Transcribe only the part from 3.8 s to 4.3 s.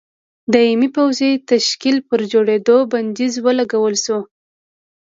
شو.